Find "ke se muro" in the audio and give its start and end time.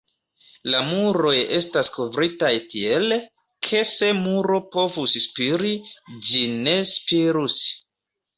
3.67-4.57